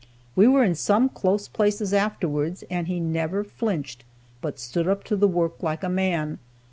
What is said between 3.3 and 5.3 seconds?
flinched, but stood up to the